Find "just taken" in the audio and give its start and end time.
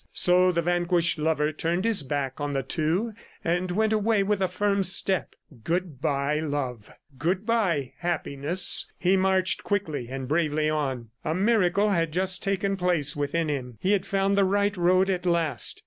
12.11-12.77